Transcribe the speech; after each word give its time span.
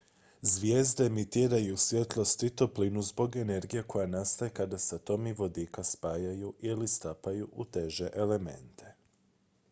zvijezde 0.41 1.05
emitiraju 1.05 1.77
svjetlost 1.77 2.43
i 2.43 2.49
toplinu 2.49 3.01
zbog 3.01 3.35
energije 3.35 3.83
koja 3.87 4.05
nastaje 4.13 4.51
kada 4.59 4.77
se 4.85 4.95
atomi 4.95 5.33
vodika 5.33 5.83
spajaju 5.83 6.53
ili 6.59 6.87
stapaju 6.87 7.49
u 7.53 7.65
teže 7.65 8.09
elemente 8.13 8.95